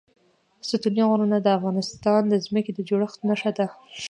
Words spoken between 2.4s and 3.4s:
ځمکې د جوړښت